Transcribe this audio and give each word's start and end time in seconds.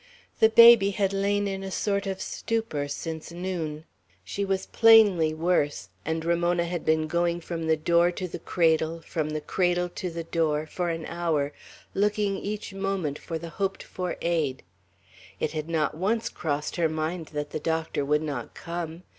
The 0.39 0.49
baby 0.49 0.89
had 0.89 1.13
lain 1.13 1.47
in 1.47 1.61
a 1.63 1.69
sort 1.69 2.07
of 2.07 2.21
stupor 2.23 2.87
since 2.87 3.31
noon; 3.31 3.85
she 4.23 4.43
was 4.43 4.65
plainly 4.65 5.31
worse, 5.31 5.89
and 6.03 6.25
Ramona 6.25 6.65
had 6.65 6.83
been 6.83 7.05
going 7.05 7.39
from 7.39 7.67
the 7.67 7.77
door 7.77 8.11
to 8.13 8.27
the 8.27 8.39
cradle, 8.39 9.01
from 9.01 9.29
the 9.29 9.41
cradle 9.41 9.89
to 9.89 10.09
the 10.09 10.23
door, 10.23 10.65
for 10.65 10.89
an 10.89 11.05
hour, 11.05 11.53
looking 11.93 12.35
each 12.37 12.73
moment 12.73 13.19
for 13.19 13.37
the 13.37 13.49
hoped 13.61 13.83
for 13.83 14.17
aid. 14.23 14.63
It 15.39 15.51
had 15.51 15.69
not 15.69 15.93
once 15.95 16.29
crossed 16.29 16.77
her 16.77 16.89
mind 16.89 17.27
that 17.33 17.51
the 17.51 17.59
doctor 17.59 18.03
would 18.03 18.23
not 18.23 18.55
come. 18.55 19.03